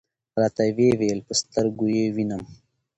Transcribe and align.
راته 0.41 0.63
وې 0.77 0.89
ویل: 0.99 1.19
په 1.27 1.33
سترګو 1.41 1.85
یې 1.95 2.05
وینم. 2.15 2.43